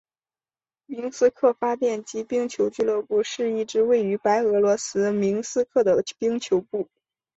[0.87, 6.87] 明斯克发电机冰球俱乐部是一支位于白俄罗斯明斯克的冰球队。